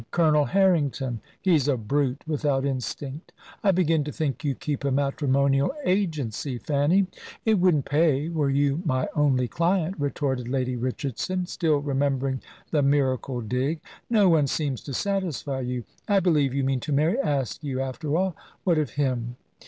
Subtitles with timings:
[0.09, 3.31] "Colonel Harrington!" "He's a brute, without instinct.
[3.63, 7.05] I begin to think you keep a matrimonial agency, Fanny."
[7.45, 12.41] "It wouldn't pay, were you my only client," retorted Lady Richardson, still remembering
[12.71, 13.79] the miracle dig.
[14.09, 15.83] "No one seems to satisfy you.
[16.07, 18.35] I believe you mean to marry Askew, after all.
[18.63, 19.35] What of him?"